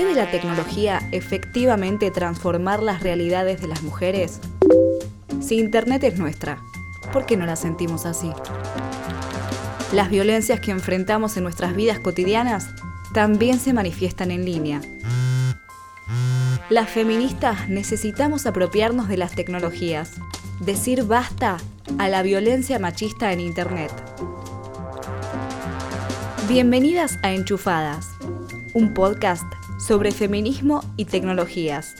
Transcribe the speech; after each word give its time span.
¿Puede 0.00 0.14
la 0.14 0.30
tecnología 0.30 1.06
efectivamente 1.12 2.10
transformar 2.10 2.82
las 2.82 3.02
realidades 3.02 3.60
de 3.60 3.68
las 3.68 3.82
mujeres? 3.82 4.40
Si 5.42 5.58
Internet 5.58 6.02
es 6.04 6.18
nuestra, 6.18 6.62
¿por 7.12 7.26
qué 7.26 7.36
no 7.36 7.44
la 7.44 7.54
sentimos 7.54 8.06
así? 8.06 8.32
Las 9.92 10.08
violencias 10.08 10.58
que 10.58 10.70
enfrentamos 10.70 11.36
en 11.36 11.42
nuestras 11.42 11.76
vidas 11.76 12.00
cotidianas 12.00 12.70
también 13.12 13.60
se 13.60 13.74
manifiestan 13.74 14.30
en 14.30 14.46
línea. 14.46 14.80
Las 16.70 16.88
feministas 16.88 17.68
necesitamos 17.68 18.46
apropiarnos 18.46 19.06
de 19.06 19.18
las 19.18 19.32
tecnologías, 19.32 20.12
decir 20.60 21.04
basta 21.04 21.58
a 21.98 22.08
la 22.08 22.22
violencia 22.22 22.78
machista 22.78 23.34
en 23.34 23.40
Internet. 23.40 23.92
Bienvenidas 26.48 27.18
a 27.22 27.32
Enchufadas, 27.32 28.08
un 28.72 28.94
podcast 28.94 29.59
sobre 29.86 30.12
feminismo 30.12 30.84
y 30.96 31.06
tecnologías. 31.06 31.94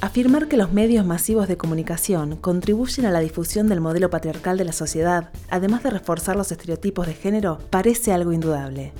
Afirmar 0.00 0.48
que 0.48 0.56
los 0.56 0.72
medios 0.72 1.06
masivos 1.06 1.48
de 1.48 1.56
comunicación 1.56 2.36
contribuyen 2.36 3.06
a 3.06 3.10
la 3.10 3.20
difusión 3.20 3.68
del 3.68 3.80
modelo 3.80 4.10
patriarcal 4.10 4.58
de 4.58 4.64
la 4.64 4.72
sociedad, 4.72 5.30
además 5.48 5.84
de 5.84 5.90
reforzar 5.90 6.36
los 6.36 6.50
estereotipos 6.52 7.06
de 7.06 7.14
género, 7.14 7.58
parece 7.70 8.12
algo 8.12 8.32
indudable. 8.32 8.92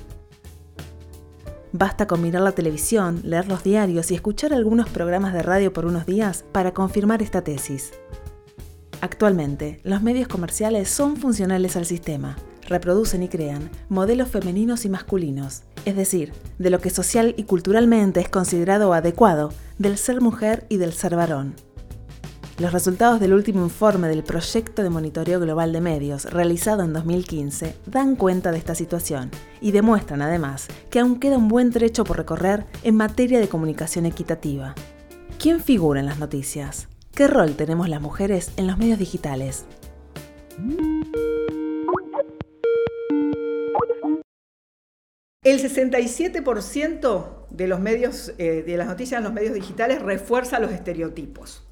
Basta 1.73 2.07
con 2.07 2.21
mirar 2.21 2.41
la 2.41 2.53
televisión, 2.53 3.19
leer 3.23 3.47
los 3.47 3.63
diarios 3.63 4.11
y 4.11 4.15
escuchar 4.15 4.53
algunos 4.53 4.89
programas 4.89 5.33
de 5.33 5.43
radio 5.43 5.73
por 5.73 5.85
unos 5.85 6.05
días 6.05 6.45
para 6.51 6.73
confirmar 6.73 7.21
esta 7.21 7.43
tesis. 7.43 7.91
Actualmente, 9.01 9.81
los 9.83 10.01
medios 10.01 10.29
comerciales 10.29 10.87
son 10.89 11.17
funcionales 11.17 11.75
al 11.75 11.85
sistema, 11.85 12.37
reproducen 12.73 13.21
y 13.21 13.27
crean 13.27 13.69
modelos 13.87 14.29
femeninos 14.29 14.83
y 14.83 14.89
masculinos, 14.89 15.61
es 15.85 15.95
decir, 15.95 16.33
de 16.57 16.71
lo 16.71 16.79
que 16.79 16.89
social 16.89 17.35
y 17.37 17.43
culturalmente 17.43 18.19
es 18.19 18.29
considerado 18.29 18.93
adecuado 18.93 19.53
del 19.77 19.99
ser 19.99 20.21
mujer 20.21 20.65
y 20.69 20.77
del 20.77 20.91
ser 20.91 21.15
varón. 21.15 21.53
Los 22.57 22.73
resultados 22.73 23.19
del 23.19 23.33
último 23.33 23.63
informe 23.63 24.07
del 24.07 24.23
Proyecto 24.23 24.81
de 24.81 24.89
Monitoreo 24.89 25.39
Global 25.39 25.71
de 25.71 25.81
Medios, 25.81 26.25
realizado 26.25 26.83
en 26.83 26.93
2015, 26.93 27.75
dan 27.85 28.15
cuenta 28.15 28.51
de 28.51 28.57
esta 28.57 28.73
situación 28.73 29.29
y 29.61 29.71
demuestran 29.71 30.23
además 30.23 30.67
que 30.89 30.99
aún 30.99 31.19
queda 31.19 31.37
un 31.37 31.47
buen 31.47 31.71
trecho 31.71 32.03
por 32.03 32.17
recorrer 32.17 32.65
en 32.81 32.95
materia 32.95 33.39
de 33.39 33.49
comunicación 33.49 34.07
equitativa. 34.07 34.73
¿Quién 35.37 35.61
figura 35.61 35.99
en 35.99 36.07
las 36.07 36.19
noticias? 36.19 36.87
¿Qué 37.13 37.27
rol 37.27 37.55
tenemos 37.55 37.89
las 37.89 38.01
mujeres 38.01 38.51
en 38.57 38.65
los 38.65 38.79
medios 38.79 38.97
digitales? 38.97 39.65
El 45.43 45.59
67% 45.59 47.25
de 47.49 47.67
los 47.67 47.81
medios, 47.81 48.33
eh, 48.37 48.63
de 48.65 48.77
las 48.77 48.87
noticias 48.87 49.17
en 49.17 49.25
los 49.25 49.33
medios 49.33 49.53
digitales 49.53 50.01
refuerza 50.01 50.59
los 50.59 50.71
estereotipos. 50.71 51.63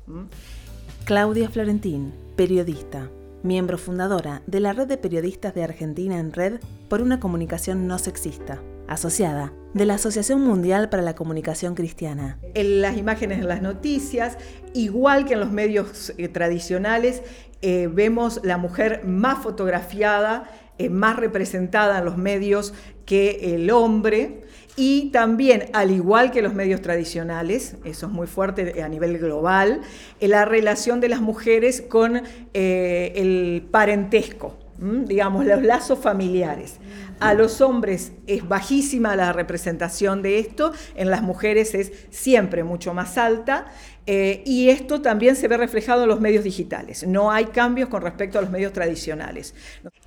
Claudia 1.06 1.50
Florentín, 1.50 2.14
periodista, 2.36 3.10
miembro 3.44 3.78
fundadora 3.78 4.42
de 4.46 4.60
la 4.60 4.74
Red 4.74 4.88
de 4.88 4.98
Periodistas 4.98 5.56
de 5.56 5.64
Argentina 5.64 6.20
en 6.20 6.34
Red 6.34 6.60
por 6.90 7.02
una 7.02 7.22
comunicación 7.22 7.88
no 7.88 7.98
sexista, 7.98 8.62
asociada 8.90 9.54
de 9.74 9.86
la 9.86 9.94
Asociación 9.94 10.42
Mundial 10.42 10.90
para 10.90 11.02
la 11.02 11.16
Comunicación 11.16 11.74
Cristiana. 11.74 12.40
En 12.54 12.82
las 12.82 12.98
imágenes 12.98 13.40
en 13.40 13.48
las 13.48 13.62
noticias, 13.62 14.38
igual 14.74 15.24
que 15.24 15.36
en 15.36 15.40
los 15.40 15.52
medios 15.52 16.14
eh, 16.18 16.28
tradicionales, 16.28 17.24
eh, 17.62 17.88
vemos 17.88 18.42
la 18.44 18.58
mujer 18.58 19.06
más 19.06 19.42
fotografiada 19.42 20.50
eh, 20.82 20.90
más 20.90 21.16
representada 21.16 22.00
en 22.00 22.06
los 22.06 22.18
medios 22.18 22.74
que 23.06 23.54
el 23.54 23.70
hombre. 23.70 24.42
Y 24.76 25.12
también, 25.12 25.66
al 25.74 25.92
igual 25.92 26.32
que 26.32 26.42
los 26.42 26.56
medios 26.56 26.82
tradicionales, 26.82 27.76
eso 27.84 28.08
es 28.08 28.12
muy 28.12 28.26
fuerte 28.26 28.82
a 28.82 28.90
nivel 28.90 29.20
global, 29.20 29.82
eh, 30.20 30.28
la 30.28 30.46
relación 30.46 31.00
de 31.02 31.10
las 31.10 31.22
mujeres 31.22 31.84
con 31.84 32.24
eh, 32.56 33.14
el 33.16 33.68
parentesco, 33.70 34.58
digamos, 34.82 35.46
los 35.46 35.62
lazos 35.62 36.00
familiares. 36.00 36.78
A 37.20 37.36
los 37.36 37.62
hombres 37.62 38.14
es 38.26 38.48
bajísima 38.48 39.16
la 39.16 39.32
representación 39.32 40.24
de 40.24 40.40
esto, 40.40 40.74
en 40.96 41.12
las 41.12 41.22
mujeres 41.22 41.76
es 41.76 41.92
siempre 42.10 42.64
mucho 42.64 42.94
más 42.94 43.18
alta. 43.18 43.68
Eh, 44.08 44.42
y 44.48 44.70
esto 44.70 45.02
también 45.02 45.36
se 45.36 45.48
ve 45.48 45.58
reflejado 45.58 46.04
en 46.04 46.10
los 46.10 46.20
medios 46.20 46.44
digitales. 46.44 47.06
No 47.06 47.32
hay 47.32 47.46
cambios 47.46 47.88
con 47.88 48.02
respecto 48.02 48.40
a 48.40 48.42
los 48.42 48.50
medios 48.50 48.74
tradicionales. 48.74 49.54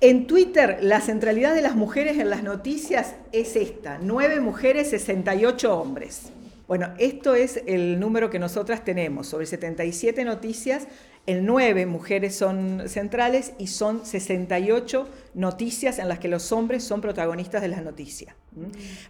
En 0.01 0.27
Twitter, 0.27 0.79
la 0.81 0.99
centralidad 0.99 1.55
de 1.55 1.61
las 1.61 1.75
mujeres 1.75 2.19
en 2.19 2.29
las 2.29 2.43
noticias 2.43 3.15
es 3.31 3.55
esta, 3.55 3.97
9 4.01 4.41
mujeres, 4.41 4.89
68 4.89 5.73
hombres. 5.73 6.33
Bueno, 6.67 6.93
esto 6.97 7.35
es 7.35 7.61
el 7.67 7.99
número 7.99 8.29
que 8.29 8.39
nosotras 8.39 8.83
tenemos. 8.83 9.27
Sobre 9.27 9.45
77 9.45 10.25
noticias, 10.25 10.87
en 11.27 11.45
9 11.45 11.85
mujeres 11.85 12.35
son 12.35 12.83
centrales 12.87 13.53
y 13.57 13.67
son 13.67 14.05
68 14.05 15.09
noticias 15.33 15.99
en 15.99 16.07
las 16.07 16.19
que 16.19 16.27
los 16.27 16.51
hombres 16.51 16.83
son 16.83 17.01
protagonistas 17.01 17.61
de 17.61 17.67
las 17.67 17.83
noticias. 17.83 18.35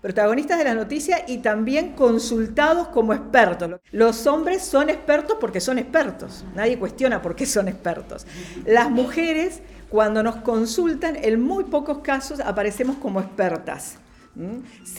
Protagonistas 0.02 0.58
de 0.58 0.64
la 0.64 0.74
noticia 0.74 1.26
y 1.28 1.40
también 1.40 1.92
consultados 1.94 2.88
como 2.88 3.14
expertos. 3.14 3.80
Los 3.92 4.26
hombres 4.28 4.64
son 4.64 4.90
expertos 4.90 5.38
porque 5.40 5.60
son 5.60 5.78
expertos. 5.78 6.46
Nadie 6.56 6.80
cuestiona 6.80 7.22
por 7.22 7.36
qué 7.36 7.46
son 7.46 7.68
expertos. 7.68 8.26
Las 8.66 8.90
mujeres, 8.90 9.62
cuando 9.90 10.24
nos 10.24 10.38
consultan, 10.38 11.18
en 11.22 11.42
muy 11.42 11.66
pocos 11.66 12.00
casos 12.00 12.40
aparecemos 12.40 12.96
como 12.98 13.20
expertas. 13.20 14.00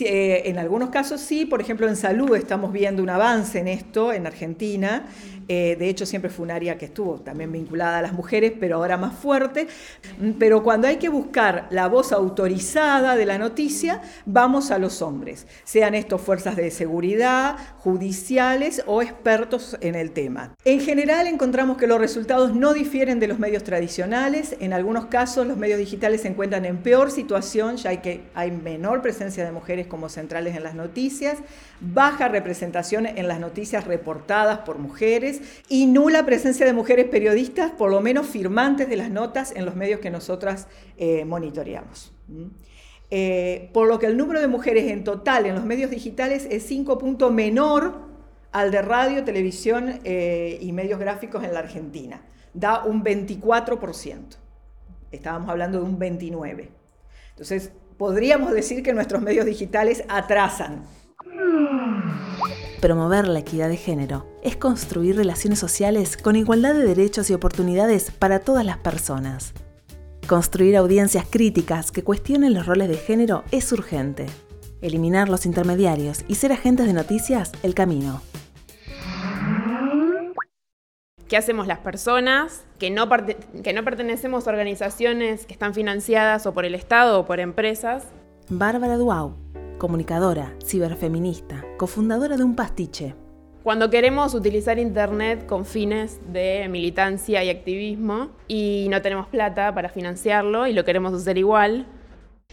Eh, 0.01 0.43
en 0.47 0.59
algunos 0.59 0.89
casos 0.89 1.21
sí, 1.21 1.45
por 1.45 1.61
ejemplo 1.61 1.87
en 1.87 1.97
salud 1.97 2.35
estamos 2.35 2.73
viendo 2.73 3.03
un 3.03 3.11
avance 3.11 3.59
en 3.59 3.69
esto 3.69 4.11
en 4.13 4.27
Argentina, 4.27 5.05
eh, 5.49 5.77
de 5.79 5.89
hecho 5.89 6.07
siempre 6.07 6.31
fue 6.31 6.45
un 6.45 6.51
área 6.51 6.77
que 6.77 6.87
estuvo 6.87 7.21
también 7.21 7.53
vinculada 7.53 7.99
a 7.99 8.03
las 8.03 8.13
mujeres, 8.13 8.53
pero 8.59 8.77
ahora 8.77 8.97
más 8.97 9.15
fuerte, 9.15 9.69
pero 10.39 10.63
cuando 10.63 10.89
hay 10.89 10.97
que 10.97 11.09
buscar 11.09 11.67
la 11.71 11.87
voz 11.89 12.13
autorizada 12.13 13.17
de 13.17 13.27
la 13.27 13.39
noticia, 13.39 14.03
vamos 14.25 14.71
a 14.71 14.79
los 14.79 15.03
hombres, 15.03 15.47
sean 15.65 15.95
estos 15.95 16.21
fuerzas 16.21 16.57
de 16.57 16.71
seguridad, 16.71 17.57
judiciales 17.79 18.83
o 18.87 19.03
expertos 19.03 19.77
en 19.81 19.95
el 19.95 20.11
tema. 20.11 20.55
En 20.65 20.81
general 20.81 21.27
encontramos 21.27 21.77
que 21.77 21.87
los 21.87 22.01
resultados 22.01 22.55
no 22.55 22.73
difieren 22.73 23.21
de 23.21 23.29
los 23.29 23.39
medios 23.39 23.63
tradicionales, 23.63 24.57
en 24.61 24.73
algunos 24.73 25.07
casos 25.07 25.47
los 25.47 25.57
medios 25.57 25.79
digitales 25.79 26.23
se 26.23 26.29
encuentran 26.29 26.65
en 26.65 26.79
peor 26.79 27.11
situación, 27.11 27.77
ya 27.77 28.03
que 28.03 28.23
hay 28.35 28.51
menor 28.51 29.03
presencia 29.03 29.45
de 29.45 29.53
mujeres 29.53 29.87
como 29.87 30.09
centrales 30.09 30.57
en 30.57 30.65
las 30.65 30.75
noticias, 30.75 31.39
baja 31.81 32.29
representación 32.29 33.07
en 33.07 33.29
las 33.29 33.39
noticias 33.39 33.85
reportadas 33.85 34.61
por 34.61 34.79
mujeres 34.79 35.36
y 35.69 35.87
nula 35.87 36.25
presencia 36.25 36.67
de 36.67 36.73
mujeres 36.73 37.07
periodistas, 37.07 37.73
por 37.73 37.91
lo 37.91 38.01
menos 38.01 38.27
firmantes 38.27 38.89
de 38.89 38.97
las 38.97 39.11
notas 39.11 39.53
en 39.55 39.65
los 39.65 39.77
medios 39.77 40.01
que 40.01 40.11
nosotras 40.11 40.69
eh, 40.97 41.25
monitoreamos. 41.25 42.13
Eh, 43.11 43.71
por 43.73 43.87
lo 43.87 43.99
que 43.99 44.07
el 44.07 44.17
número 44.17 44.41
de 44.41 44.49
mujeres 44.49 44.91
en 44.91 45.05
total 45.05 45.47
en 45.47 45.55
los 45.55 45.65
medios 45.65 45.91
digitales 45.91 46.47
es 46.51 46.65
5 46.65 46.99
puntos 46.99 47.33
menor 47.33 48.07
al 48.51 48.71
de 48.71 48.83
radio, 48.83 49.23
televisión 49.23 50.01
eh, 50.05 50.59
y 50.61 50.73
medios 50.73 50.99
gráficos 50.99 51.45
en 51.45 51.53
la 51.53 51.61
Argentina. 51.61 52.23
Da 52.55 52.85
un 52.85 53.05
24%. 53.05 54.37
Estábamos 55.13 55.51
hablando 55.51 55.79
de 55.79 55.85
un 55.85 55.99
29%. 55.99 56.69
Entonces, 57.31 57.71
podríamos 57.99 58.53
decir 58.53 58.83
que 58.83 58.93
nuestros 58.93 59.23
medios 59.23 59.47
digitales 59.47 60.05
atrasan. 60.09 60.85
Promover 62.81 63.27
la 63.27 63.39
equidad 63.39 63.71
de 63.71 63.79
género 63.79 64.27
es 64.43 64.57
construir 64.57 65.17
relaciones 65.17 65.59
sociales 65.59 66.17
con 66.17 66.37
igualdad 66.37 66.75
de 66.75 66.85
derechos 66.85 67.31
y 67.31 67.35
oportunidades 67.35 68.11
para 68.11 68.41
todas 68.41 68.67
las 68.67 68.77
personas. 68.79 69.55
Construir 70.29 70.77
audiencias 70.77 71.25
críticas 71.29 71.91
que 71.91 72.05
cuestionen 72.05 72.53
los 72.53 72.67
roles 72.67 72.89
de 72.89 72.97
género 72.97 73.45
es 73.51 73.73
urgente. 73.73 74.27
Eliminar 74.83 75.31
los 75.31 75.47
intermediarios 75.47 76.25
y 76.29 76.35
ser 76.35 76.53
agentes 76.53 76.87
de 76.87 76.93
noticias, 76.93 77.53
el 77.63 77.75
camino. 77.75 78.21
¿Qué 81.29 81.37
hacemos 81.37 81.67
las 81.67 81.79
personas 81.79 82.65
que 82.79 82.91
no, 82.91 83.09
que 83.65 83.73
no 83.73 83.85
pertenecemos 83.85 84.47
a 84.47 84.51
organizaciones 84.51 85.47
que 85.47 85.55
están 85.55 85.75
financiadas 85.75 86.47
o 86.47 86.53
por 86.53 86.65
el 86.65 86.75
Estado 86.75 87.19
o 87.19 87.27
por 87.27 87.41
empresas? 87.41 88.05
Bárbara 88.49 88.97
Duau, 88.97 89.35
comunicadora, 89.79 90.55
ciberfeminista, 90.65 91.65
cofundadora 91.77 92.37
de 92.37 92.45
Un 92.45 92.57
Pastiche. 92.57 93.15
Cuando 93.63 93.91
queremos 93.91 94.35
utilizar 94.35 94.79
Internet 94.79 95.47
con 95.47 95.67
fines 95.67 96.21
de 96.33 96.69
militancia 96.69 97.43
y 97.43 97.51
activismo 97.51 98.31
y 98.47 98.87
no 98.91 99.03
tenemos 99.03 99.27
plata 99.27 99.75
para 99.75 99.89
financiarlo 99.89 100.67
y 100.67 100.73
lo 100.73 100.85
queremos 100.85 101.13
hacer 101.13 101.37
igual. 101.37 101.87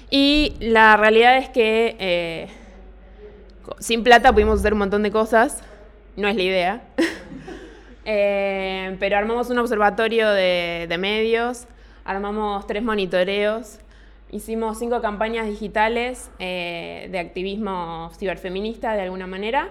Y 0.09 0.55
la 0.59 0.97
realidad 0.97 1.37
es 1.37 1.49
que 1.49 1.95
eh, 1.99 2.47
sin 3.79 4.03
plata 4.03 4.33
pudimos 4.33 4.59
hacer 4.59 4.73
un 4.73 4.79
montón 4.79 5.03
de 5.03 5.11
cosas, 5.11 5.61
no 6.15 6.27
es 6.27 6.35
la 6.35 6.43
idea. 6.43 6.81
Eh, 8.05 8.97
pero 8.99 9.15
armamos 9.15 9.49
un 9.49 9.59
observatorio 9.59 10.29
de, 10.29 10.93
medios, 10.99 11.67
armamos 12.03 12.67
tres 12.67 12.83
monitoreos 12.83 13.79
hicimos 14.33 14.79
cinco 14.79 15.01
campañas 15.01 15.47
digitales 15.47 16.31
eh, 16.39 17.07
de 17.11 17.19
activismo 17.19 18.11
ciberfeminista 18.17 18.93
de 18.93 19.01
alguna 19.01 19.27
manera. 19.27 19.69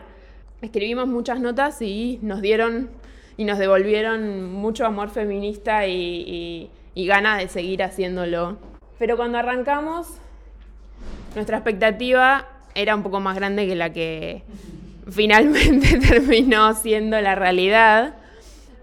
Escribimos 0.60 1.08
muchas 1.08 1.40
notas 1.40 1.82
y 1.82 2.20
nos 2.22 2.40
dieron 2.40 2.90
y 3.36 3.44
nos 3.44 3.58
devolvieron 3.58 4.52
mucho 4.52 4.86
amor 4.86 5.10
feminista 5.10 5.86
y, 5.86 6.70
ganas 6.94 7.38
de 7.40 7.48
seguir 7.48 7.82
haciéndolo. 7.82 8.58
Pero 8.98 9.16
cuando 9.16 9.38
arrancamos, 9.38 10.06
nuestra 11.34 11.56
expectativa 11.56 12.46
era 12.74 12.94
un 12.94 13.02
poco 13.02 13.18
más 13.18 13.34
grande 13.34 13.66
que 13.66 13.74
la 13.74 13.92
que 13.92 14.44
finalmente 15.10 15.98
terminó 16.08 16.74
siendo 16.74 17.20
la 17.20 17.34
realidad. 17.34 18.14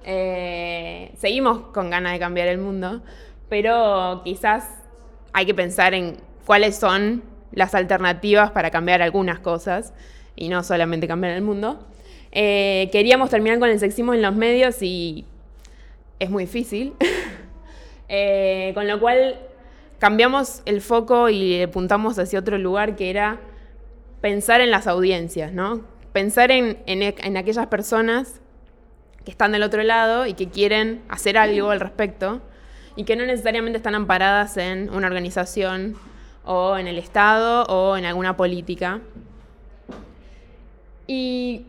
Eh, 0.03 1.13
seguimos 1.17 1.67
con 1.67 1.89
ganas 1.89 2.13
de 2.13 2.19
cambiar 2.19 2.47
el 2.49 2.57
mundo, 2.57 3.01
pero 3.47 4.21
quizás 4.25 4.78
hay 5.33 5.45
que 5.45 5.53
pensar 5.53 5.93
en 5.93 6.17
cuáles 6.45 6.75
son 6.75 7.23
las 7.51 7.75
alternativas 7.75 8.51
para 8.51 8.71
cambiar 8.71 9.01
algunas 9.01 9.39
cosas 9.39 9.93
y 10.35 10.49
no 10.49 10.63
solamente 10.63 11.07
cambiar 11.07 11.33
el 11.33 11.41
mundo. 11.41 11.79
Eh, 12.31 12.89
queríamos 12.91 13.29
terminar 13.29 13.59
con 13.59 13.69
el 13.69 13.79
sexismo 13.79 14.13
en 14.13 14.21
los 14.21 14.35
medios 14.35 14.81
y 14.81 15.25
es 16.19 16.29
muy 16.29 16.45
difícil. 16.45 16.93
Eh, 18.11 18.71
con 18.73 18.87
lo 18.87 18.99
cual 18.99 19.37
cambiamos 19.99 20.63
el 20.65 20.81
foco 20.81 21.29
y 21.29 21.61
apuntamos 21.61 22.17
hacia 22.17 22.39
otro 22.39 22.57
lugar 22.57 22.95
que 22.95 23.11
era 23.11 23.39
pensar 24.19 24.61
en 24.61 24.71
las 24.71 24.87
audiencias, 24.87 25.53
¿no? 25.53 25.83
Pensar 26.11 26.49
en, 26.49 26.79
en 26.87 27.37
aquellas 27.37 27.67
personas 27.67 28.41
que 29.23 29.29
están 29.29 29.51
del 29.51 29.61
otro 29.61 29.83
lado 29.83 30.25
y 30.25 30.33
que 30.33 30.49
quieren 30.49 31.03
hacer 31.07 31.37
algo 31.37 31.69
al 31.69 31.79
respecto 31.79 32.41
y 32.99 33.05
que 33.05 33.15
no 33.15 33.25
necesariamente 33.25 33.77
están 33.77 33.95
amparadas 33.95 34.57
en 34.57 34.89
una 34.89 35.07
organización 35.07 35.95
o 36.43 36.77
en 36.77 36.85
el 36.85 36.97
Estado 36.97 37.63
o 37.69 37.95
en 37.95 38.03
alguna 38.03 38.35
política. 38.35 38.99
Y 41.07 41.65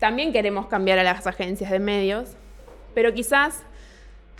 también 0.00 0.32
queremos 0.32 0.66
cambiar 0.66 0.98
a 0.98 1.04
las 1.04 1.24
agencias 1.24 1.70
de 1.70 1.78
medios, 1.78 2.30
pero 2.94 3.14
quizás 3.14 3.62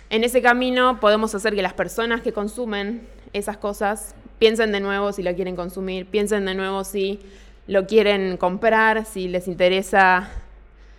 en 0.09 0.25
ese 0.25 0.41
camino 0.41 0.99
podemos 0.99 1.33
hacer 1.33 1.55
que 1.55 1.61
las 1.61 1.75
personas 1.75 2.19
que 2.19 2.33
consumen 2.33 3.07
esas 3.31 3.55
cosas 3.55 4.13
piensen 4.37 4.73
de 4.73 4.81
nuevo 4.81 5.13
si 5.13 5.23
lo 5.23 5.33
quieren 5.33 5.55
consumir, 5.55 6.07
piensen 6.07 6.43
de 6.43 6.55
nuevo 6.55 6.83
si 6.83 7.21
lo 7.67 7.87
quieren 7.87 8.35
comprar, 8.35 9.05
si 9.05 9.29
les 9.29 9.47
interesa 9.47 10.29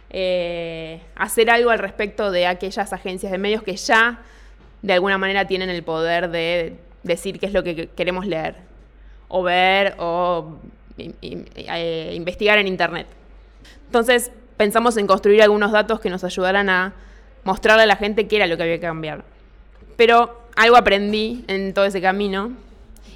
eh, 0.08 1.02
hacer 1.16 1.50
algo 1.50 1.68
al 1.68 1.80
respecto 1.80 2.30
de 2.30 2.46
aquellas 2.46 2.94
agencias 2.94 3.30
de 3.30 3.36
medios 3.36 3.62
que 3.62 3.76
ya 3.76 4.22
de 4.82 4.92
alguna 4.92 5.18
manera 5.18 5.46
tienen 5.46 5.70
el 5.70 5.82
poder 5.82 6.30
de 6.30 6.76
decir 7.02 7.38
qué 7.38 7.46
es 7.46 7.52
lo 7.52 7.62
que 7.62 7.88
queremos 7.88 8.26
leer, 8.26 8.56
o 9.28 9.42
ver, 9.42 9.94
o 9.98 10.58
eh, 10.98 12.12
investigar 12.14 12.58
en 12.58 12.68
Internet. 12.68 13.06
Entonces 13.86 14.30
pensamos 14.56 14.96
en 14.96 15.06
construir 15.06 15.42
algunos 15.42 15.72
datos 15.72 16.00
que 16.00 16.10
nos 16.10 16.24
ayudaran 16.24 16.68
a 16.68 16.94
mostrarle 17.44 17.84
a 17.84 17.86
la 17.86 17.96
gente 17.96 18.28
qué 18.28 18.36
era 18.36 18.46
lo 18.46 18.56
que 18.56 18.62
había 18.62 18.76
que 18.76 18.86
cambiar. 18.86 19.24
Pero 19.96 20.42
algo 20.56 20.76
aprendí 20.76 21.44
en 21.48 21.74
todo 21.74 21.84
ese 21.84 22.00
camino, 22.00 22.52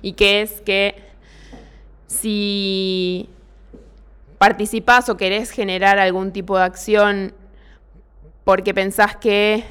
y 0.03 0.13
que 0.13 0.43
es 0.43 0.61
que 0.61 0.95
si 2.07 3.29
participás 4.39 5.09
o 5.09 5.17
querés 5.17 5.51
generar 5.51 5.99
algún 5.99 6.33
tipo 6.33 6.57
de 6.57 6.65
acción 6.65 7.33
porque 8.45 8.75
pensás 8.75 9.17
que 9.17 9.65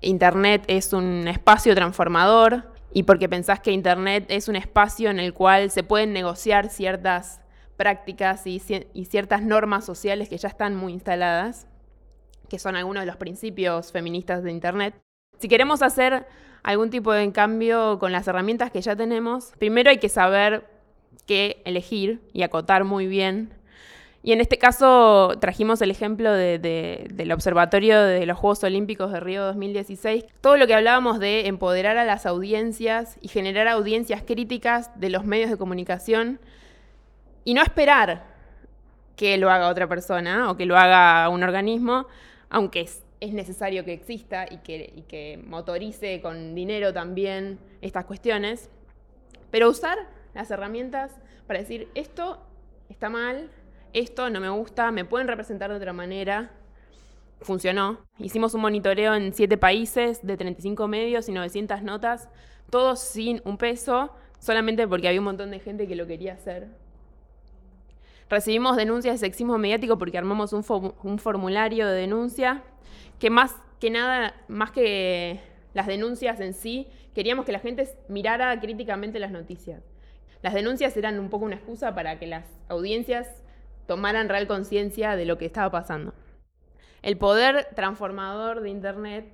Internet 0.00 0.64
es 0.68 0.92
un 0.92 1.26
espacio 1.28 1.74
transformador 1.74 2.72
y 2.92 3.02
porque 3.02 3.28
pensás 3.28 3.60
que 3.60 3.72
Internet 3.72 4.26
es 4.28 4.48
un 4.48 4.56
espacio 4.56 5.10
en 5.10 5.18
el 5.18 5.32
cual 5.34 5.70
se 5.70 5.82
pueden 5.82 6.12
negociar 6.12 6.68
ciertas 6.68 7.40
prácticas 7.76 8.46
y, 8.46 8.58
ciertas 8.58 9.42
normas 9.42 9.84
sociales 9.84 10.28
que 10.28 10.38
ya 10.38 10.48
están 10.48 10.74
muy 10.74 10.92
instaladas, 10.92 11.66
que 12.48 12.58
son 12.58 12.76
algunos 12.76 13.02
de 13.02 13.06
los 13.06 13.16
principios 13.16 13.92
feministas 13.92 14.42
de 14.42 14.50
Internet. 14.50 14.94
Si 15.38 15.48
queremos 15.48 15.82
hacer 15.82 16.26
algún 16.62 16.90
tipo 16.90 17.12
de 17.12 17.30
cambio 17.32 17.98
con 17.98 18.12
las 18.12 18.26
herramientas 18.28 18.70
que 18.70 18.80
ya 18.80 18.96
tenemos, 18.96 19.52
primero 19.58 19.90
hay 19.90 19.98
que 19.98 20.08
saber 20.08 20.66
qué 21.26 21.62
elegir 21.64 22.22
y 22.32 22.42
acotar 22.42 22.84
muy 22.84 23.06
bien 23.06 23.52
y 24.26 24.32
en 24.32 24.40
este 24.40 24.58
caso 24.58 25.36
trajimos 25.38 25.80
el 25.82 25.92
ejemplo 25.92 26.32
del 26.32 27.30
Observatorio 27.30 28.02
de 28.02 28.26
los 28.26 28.36
Juegos 28.36 28.64
Olímpicos 28.64 29.12
de 29.12 29.20
Río 29.20 29.44
2016. 29.44 30.24
Todo 30.40 30.56
lo 30.56 30.66
que 30.66 30.74
hablábamos 30.74 31.20
de 31.20 31.46
empoderar 31.46 31.96
a 31.96 32.04
las 32.04 32.26
audiencias 32.26 33.18
y 33.20 33.28
generar 33.28 33.68
audiencias 33.68 34.24
críticas 34.24 34.90
de 34.98 35.10
los 35.10 35.24
medios 35.24 35.48
de 35.48 35.56
comunicación 35.56 36.40
y 37.44 37.54
no 37.54 37.62
esperar 37.62 38.24
que 39.14 39.38
lo 39.38 39.48
haga 39.48 39.68
otra 39.68 39.88
persona 39.88 40.50
o 40.50 40.56
que 40.56 40.66
lo 40.66 40.76
haga 40.76 41.28
un 41.28 41.44
organismo, 41.44 42.08
aunque 42.50 42.80
es, 42.80 43.04
necesario 43.32 43.84
que 43.84 43.92
exista 43.92 44.46
y 44.50 44.56
que, 44.56 45.40
motorice 45.46 46.20
con 46.20 46.56
dinero 46.56 46.92
también 46.92 47.60
estas 47.80 48.06
cuestiones, 48.06 48.70
pero 49.52 49.70
usar 49.70 49.96
las 50.34 50.50
herramientas 50.50 51.12
para 51.46 51.60
decir 51.60 51.88
esto 51.94 52.44
está 52.88 53.08
mal, 53.08 53.52
esto 53.96 54.28
no 54.28 54.40
me 54.40 54.50
gusta, 54.50 54.90
me 54.90 55.06
pueden 55.06 55.26
representar 55.26 55.70
de 55.70 55.76
otra 55.76 55.94
manera. 55.94 56.50
Funcionó. 57.40 57.98
Hicimos 58.18 58.52
un 58.52 58.60
monitoreo 58.60 59.14
en 59.14 59.32
siete 59.32 59.56
países 59.56 60.24
de 60.24 60.36
35 60.36 60.86
medios 60.86 61.28
y 61.30 61.32
900 61.32 61.82
notas, 61.82 62.28
todos 62.68 63.00
sin 63.00 63.40
un 63.44 63.56
peso, 63.56 64.10
solamente 64.38 64.86
porque 64.86 65.08
había 65.08 65.20
un 65.20 65.24
montón 65.24 65.50
de 65.50 65.60
gente 65.60 65.88
que 65.88 65.96
lo 65.96 66.06
quería 66.06 66.34
hacer. 66.34 66.68
Recibimos 68.28 68.76
denuncias 68.76 69.14
de 69.14 69.26
sexismo 69.26 69.56
mediático 69.56 69.96
porque 69.96 70.18
armamos 70.18 70.52
un, 70.52 71.18
formulario 71.18 71.86
de 71.86 72.00
denuncia 72.00 72.64
que 73.18 73.30
más 73.30 73.54
que 73.80 73.88
nada, 73.88 74.34
más 74.48 74.72
que 74.72 75.40
las 75.72 75.86
denuncias 75.86 76.40
en 76.40 76.52
sí, 76.52 76.86
queríamos 77.14 77.46
que 77.46 77.52
la 77.52 77.60
gente 77.60 77.88
mirara 78.08 78.58
críticamente 78.60 79.18
las 79.20 79.30
noticias. 79.30 79.82
Las 80.42 80.52
denuncias 80.52 80.94
eran 80.98 81.18
un 81.18 81.30
poco 81.30 81.46
una 81.46 81.54
excusa 81.54 81.94
para 81.94 82.18
que 82.18 82.26
las 82.26 82.44
audiencias 82.68 83.42
tomaran 83.86 84.28
real 84.28 84.46
conciencia 84.46 85.16
de 85.16 85.24
lo 85.24 85.38
que 85.38 85.46
estaba 85.46 85.70
pasando. 85.70 86.14
El 87.02 87.16
poder 87.18 87.68
transformador 87.74 88.60
de 88.60 88.70
Internet 88.70 89.32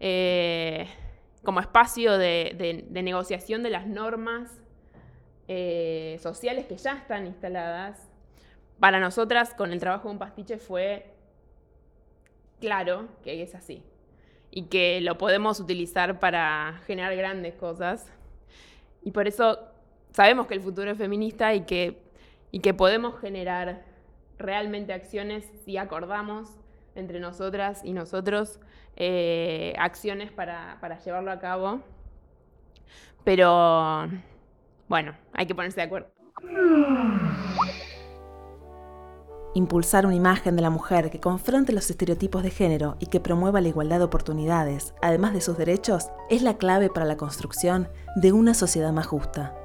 eh, 0.00 0.88
como 1.44 1.60
espacio 1.60 2.18
de, 2.18 2.86
negociación 2.90 3.62
de 3.62 3.70
las 3.70 3.86
normas 3.86 4.50
eh, 5.48 6.18
sociales 6.20 6.66
que 6.66 6.76
ya 6.76 6.92
están 6.92 7.26
instaladas, 7.26 8.08
para 8.78 8.98
nosotras 8.98 9.54
con 9.54 9.72
el 9.72 9.80
trabajo 9.80 10.08
de 10.08 10.12
un 10.12 10.18
pastiche 10.18 10.56
fue 10.56 11.12
claro 12.60 13.08
que 13.22 13.42
es 13.42 13.54
así 13.54 13.82
y 14.50 14.64
que 14.64 15.00
lo 15.00 15.18
podemos 15.18 15.60
utilizar 15.60 16.18
para 16.18 16.80
generar 16.86 17.14
grandes 17.14 17.54
cosas. 17.54 18.10
Y 19.02 19.12
por 19.12 19.28
eso 19.28 19.58
sabemos 20.12 20.46
que 20.46 20.54
el 20.54 20.60
futuro 20.60 20.90
es 20.90 20.98
feminista 20.98 21.54
y 21.54 21.62
que, 21.62 22.02
y 22.50 22.60
que 22.60 22.74
podemos 22.74 23.20
generar 23.20 23.84
realmente 24.40 24.92
acciones 24.92 25.48
si 25.64 25.76
acordamos 25.76 26.48
entre 26.96 27.20
nosotras 27.20 27.82
y 27.84 27.92
nosotros 27.92 28.58
eh, 28.96 29.74
acciones 29.78 30.32
para, 30.32 30.78
para 30.80 30.98
llevarlo 30.98 31.30
a 31.30 31.38
cabo. 31.38 31.80
Pero 33.22 34.08
bueno, 34.88 35.14
hay 35.32 35.46
que 35.46 35.54
ponerse 35.54 35.80
de 35.80 35.86
acuerdo. 35.86 36.08
Impulsar 39.54 40.06
una 40.06 40.14
imagen 40.14 40.54
de 40.54 40.62
la 40.62 40.70
mujer 40.70 41.10
que 41.10 41.20
confronte 41.20 41.72
los 41.72 41.90
estereotipos 41.90 42.42
de 42.42 42.50
género 42.50 42.96
y 43.00 43.06
que 43.06 43.20
promueva 43.20 43.60
la 43.60 43.68
igualdad 43.68 43.98
de 43.98 44.04
oportunidades, 44.04 44.94
además 45.02 45.32
de 45.32 45.40
sus 45.40 45.58
derechos, 45.58 46.10
es 46.28 46.42
la 46.42 46.56
clave 46.56 46.88
para 46.88 47.04
la 47.04 47.16
construcción 47.16 47.88
de 48.16 48.32
una 48.32 48.54
sociedad 48.54 48.92
más 48.92 49.06
justa. 49.06 49.59